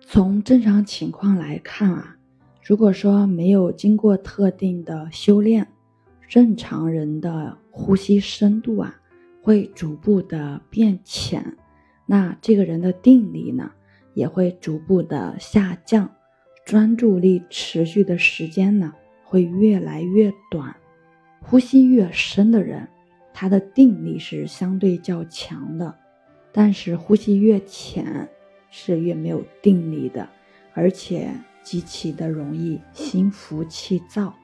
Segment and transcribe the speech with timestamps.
[0.00, 2.16] 从正常情况来看啊，
[2.64, 5.66] 如果说没有经过特定的修炼，
[6.28, 8.94] 正常人的呼吸深度啊
[9.42, 11.56] 会逐步的变浅，
[12.06, 13.70] 那这个人的定力呢
[14.14, 16.10] 也会逐步的下降，
[16.64, 18.92] 专注力持续的时间呢
[19.24, 20.74] 会越来越短。
[21.40, 22.88] 呼吸越深的人，
[23.32, 25.94] 他的定力是相对较强的。
[26.50, 28.28] 但是呼吸越浅，
[28.70, 30.28] 是越没有定力的，
[30.74, 31.30] 而且
[31.62, 34.34] 极其的容易心浮气躁，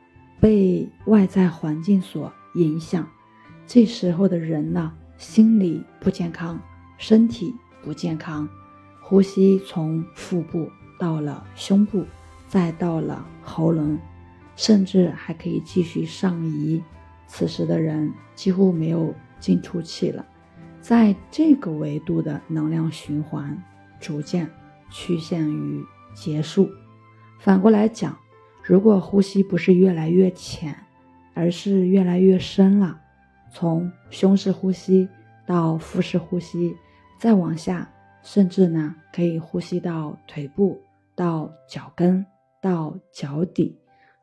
[0.40, 3.08] 被外在环境所影响。
[3.66, 6.60] 这时候的人呢，心理不健康，
[6.98, 8.48] 身体不健康，
[9.00, 10.68] 呼吸从腹部
[10.98, 12.04] 到了胸部，
[12.46, 13.98] 再到了喉咙，
[14.54, 16.82] 甚至还可以继续上移。
[17.26, 20.24] 此时的人几乎没有进出气了。
[20.80, 23.60] 在这个维度的能量循环
[24.04, 24.50] 逐渐
[24.90, 25.82] 趋向于
[26.14, 26.68] 结束。
[27.40, 28.14] 反过来讲，
[28.62, 30.76] 如果呼吸不是越来越浅，
[31.32, 33.00] 而是越来越深了，
[33.50, 35.08] 从胸式呼吸
[35.46, 36.76] 到腹式呼吸，
[37.18, 37.90] 再往下，
[38.22, 40.78] 甚至呢可以呼吸到腿部、
[41.14, 42.26] 到脚跟、
[42.60, 43.74] 到脚底，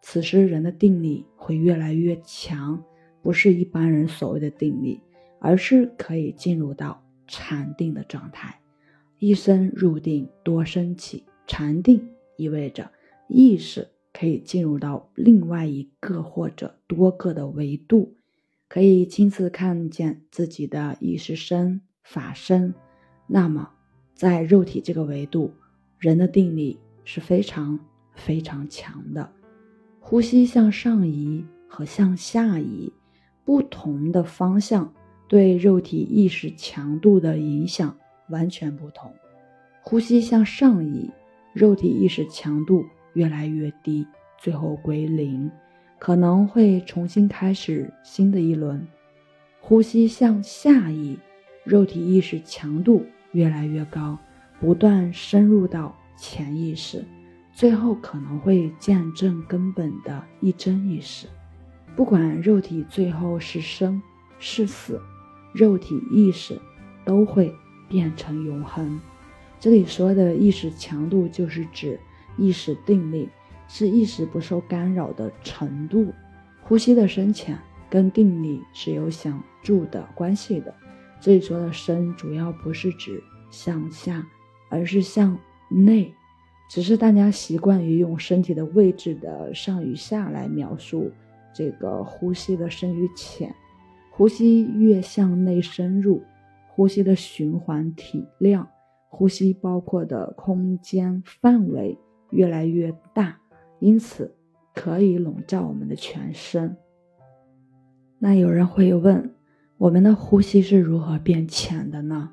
[0.04, 2.80] 此时人的定力会越来越强，
[3.24, 5.02] 不是一般人所谓的定力。
[5.44, 8.60] 而是可以进入到禅定的状态，
[9.24, 11.24] 一生入定，多生起。
[11.46, 12.90] 禅定意味着
[13.28, 18.16] 意识可以进入到另外一个或者多个的维度，
[18.68, 22.74] 可以亲自看见自己的意识身、法身。
[23.28, 23.70] 那么，
[24.16, 25.52] 在肉体这个维度，
[26.00, 27.80] 人的定力是非常
[28.16, 29.32] 非常强的。
[30.00, 32.92] 呼吸向上移和向下移，
[33.46, 34.92] 不同的方向。
[35.28, 37.96] 对肉体意识强度的影响
[38.32, 39.14] 完全不同。
[39.84, 41.12] 呼吸向上移，
[41.54, 44.08] 肉体意识强度越来越低，
[44.40, 45.52] 最后归零，
[46.00, 48.88] 可能会重新开始新的一轮。
[49.60, 51.20] 呼吸向下移，
[51.64, 54.18] 肉体意识强度越来越高，
[54.60, 57.06] 不断深入到潜意识，
[57.54, 61.28] 最后可能会见证根本的一真意识。
[61.96, 64.02] 不管肉体最后是生
[64.40, 65.00] 是死。
[65.54, 66.58] 肉体意识
[67.04, 67.54] 都会
[67.92, 69.00] 变成永恒。
[69.60, 72.00] 这里说的意识强度，就是指
[72.38, 73.28] 意识定力，
[73.68, 76.08] 是意识不受干扰的程度。
[76.64, 77.60] 呼吸的深浅
[77.90, 80.74] 跟定力是有显著的关系的。
[81.20, 83.22] 这里说的深，主要不是指
[83.52, 84.26] 向下，
[84.70, 85.38] 而是向
[85.70, 86.14] 内。
[86.70, 91.12] 只是大家习惯于用身体的位置的上与下来描述
[91.54, 93.54] 这个呼吸的深与浅。
[94.10, 96.24] 呼吸越向内深入，
[96.82, 98.68] 呼吸的循环体量、
[99.08, 101.96] 呼吸包括的空间范围
[102.32, 103.40] 越来越大，
[103.80, 104.36] 因此
[104.74, 106.76] 可以笼罩我们的全身。
[108.18, 109.32] 那有人会问，
[109.78, 112.32] 我们的呼吸是如何变浅的呢？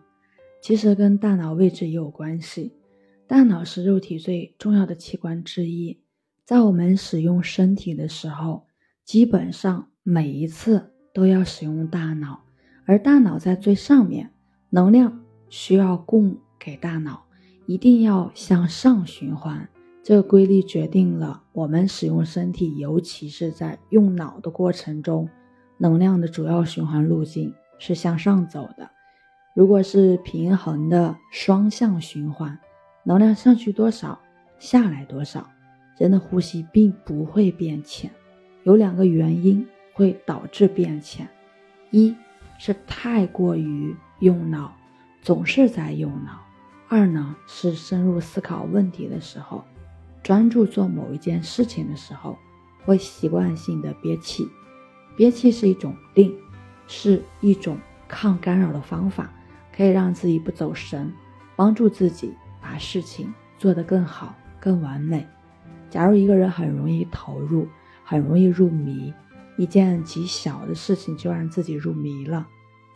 [0.62, 2.72] 其实跟大脑位置也有关系。
[3.26, 6.00] 大脑是肉体最重要的器官之一，
[6.47, 8.66] 在我们使用身体的时候，
[9.04, 10.94] 基本上每一次。
[11.14, 12.44] 都要使用大脑，
[12.84, 14.31] 而大脑在最上面，
[14.70, 17.24] 能量需要供给大脑，
[17.66, 19.68] 一定要向上循环。
[20.02, 25.28] 这个规律决定了我们使用身体，尤其是在用脑的过程中，
[25.76, 28.90] 能量的主要循环路径是向上走的。
[29.54, 32.58] 如果是平衡的双向循环，
[33.04, 34.18] 能量上去多少，
[34.58, 35.48] 下来多少，
[35.98, 38.10] 人的呼吸并不会变浅。
[38.64, 39.66] 有两个原因。
[39.94, 41.28] 会导致变浅，
[41.90, 42.14] 一
[42.56, 44.72] 是太过于用脑，
[45.22, 46.32] 总是在用脑；
[46.88, 49.64] 二呢是深入思考问题的时候，
[50.22, 52.36] 专注做某一件事情的时候，
[52.84, 54.48] 会习惯性的憋气。
[55.16, 56.34] 憋气是一种定，
[56.86, 59.30] 是一种抗干扰的方法，
[59.74, 61.12] 可以让自己不走神，
[61.56, 65.26] 帮助自己把事情做得更好、更完美。
[65.90, 67.66] 假如一个人很容易投入，
[68.04, 69.14] 很容易入迷。
[69.56, 72.46] 一件极小的事情就让自己入迷了，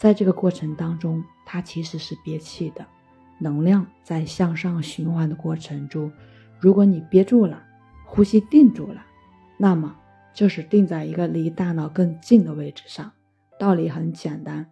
[0.03, 2.85] 在这个过程当中，它其实是憋气的。
[3.39, 6.11] 能量在向上循环的过程中，
[6.59, 7.63] 如果你憋住了，
[8.05, 9.01] 呼吸定住了，
[9.57, 9.97] 那么
[10.35, 13.13] 就是定在一个离大脑更近的位置上。
[13.61, 14.69] 道理很简单，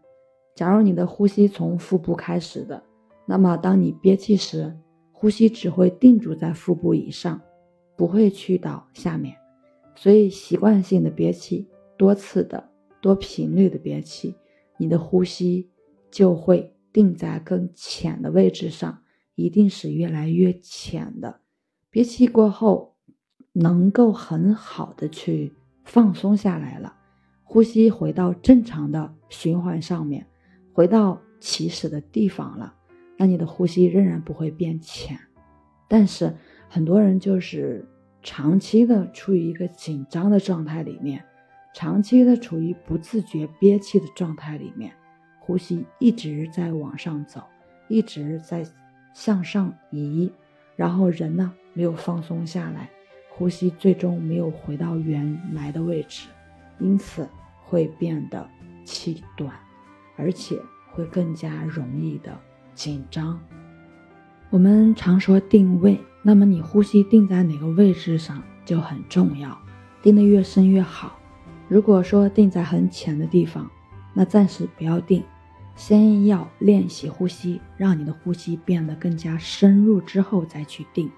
[0.57, 2.83] 假如你的呼吸从腹部开始的，
[3.25, 4.77] 那么当你憋气时，
[5.13, 7.41] 呼吸只会定住在腹部以上，
[7.95, 9.37] 不会去到下面。
[9.95, 11.69] 所以习惯性的憋气。
[11.97, 12.69] 多次的、
[13.01, 14.35] 多频率的憋气，
[14.81, 15.71] 你的呼吸
[16.11, 19.03] 就会定在更浅的位置上，
[19.35, 21.43] 一定是越来越浅的。
[21.91, 22.97] 憋气过后，
[23.53, 25.53] 能够很好的去
[25.85, 26.97] 放松下来了，
[27.45, 30.27] 呼吸回到正常的循环上面，
[30.73, 32.75] 回到起始的地方了。
[33.19, 35.19] 那你的呼吸仍然不会变浅，
[35.89, 36.35] 但是
[36.71, 37.87] 很多人就是
[38.23, 41.23] 长期的处于一个紧张的状态里面，
[41.73, 44.93] 长期的处于不自觉憋气的状态里面，
[45.39, 47.43] 呼吸一直在往上走，
[47.89, 48.67] 一直在
[49.15, 50.31] 向上移，
[50.77, 52.91] 然后人呢没有放松下来，
[53.31, 56.29] 呼吸最终没有回到原来的位置，
[56.79, 57.29] 因此
[57.65, 58.49] 会变得
[58.85, 59.55] 气短，
[60.17, 60.59] 而且
[60.93, 62.37] 会更加容易的。
[62.75, 63.39] 紧张，
[64.49, 69.57] 我们常说定位，那么你呼吸定在哪个位置上就很重要，
[70.03, 71.20] 定得越深越好。
[71.71, 73.71] 如果说定在很浅的地方，
[74.13, 75.23] 那暂时不要定，
[75.77, 81.09] 先要练习呼吸，让你的呼吸变得更加深入之后再去定。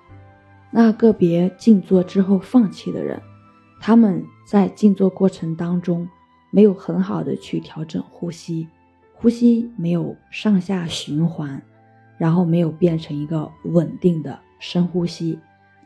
[0.71, 3.19] 那个别静坐之后放弃的人，
[3.81, 6.07] 他们在静坐过程当中
[6.51, 8.69] 没有很好的去调整呼吸。
[9.15, 11.63] 呼吸没有上下循环，
[12.19, 15.39] 然后没有变成一个稳定的深呼吸，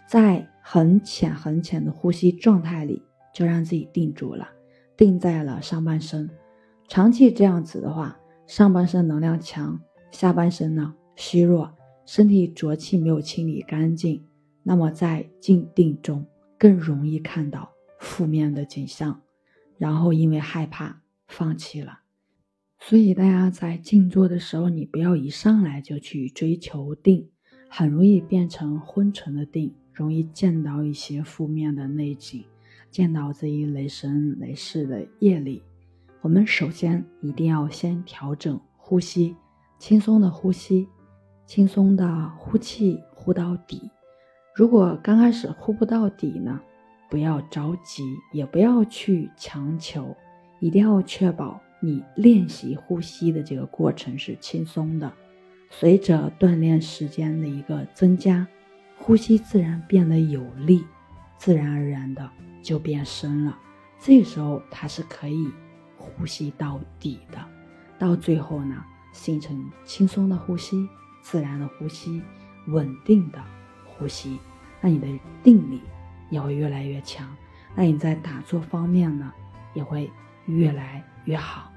[0.09, 3.01] 在很浅很浅的呼吸状态里，
[3.33, 4.49] 就让自己定住了，
[4.97, 6.29] 定在了上半身。
[6.89, 11.73] 长期这样子的话，上半身能量强，下半身呢虚弱，
[12.05, 14.25] 身体浊气没有清理干净，
[14.63, 16.25] 那么在静定中
[16.59, 19.21] 更容易看到负面的景象，
[19.79, 22.01] 然后因为害怕放弃了。
[22.79, 27.29] 所以大家在静坐的时候，你不要一上来就去追求定，
[27.69, 32.45] 很容易变成昏沉的定，容易见到一些负面的内景，
[32.91, 35.62] 见到这一雷神雷势的夜里。
[36.21, 39.37] 我们首先一定要先调整呼吸，
[39.79, 40.88] 轻松的呼吸，
[41.44, 43.91] 轻松的呼气，呼到底。
[44.55, 46.61] 如果刚开始呼不到底呢，
[47.11, 48.03] 不要着急，
[48.33, 50.17] 也不要去强求，
[50.61, 51.61] 一定要确保。
[51.79, 55.12] 你练习呼吸的这个过程是轻松的，
[55.71, 58.49] 随着锻炼时间的一个增加，
[58.97, 60.83] 呼吸自然变得有力，
[61.38, 62.31] 自然而然的
[62.62, 63.59] 就变深了。
[63.99, 65.50] 这时候它是可以
[65.97, 67.38] 呼吸到底的，
[67.99, 70.88] 到最后呢，形成轻松的呼吸、
[71.23, 72.23] 自然的呼吸、
[72.69, 73.43] 稳定的
[73.85, 74.38] 呼吸，
[74.81, 75.06] 那你的
[75.43, 75.83] 定力
[76.31, 77.27] 也会越来越强，
[77.75, 79.33] 那你在打坐方面呢，
[79.75, 80.11] 也会
[80.47, 81.05] 越来。
[81.27, 81.73] 越好。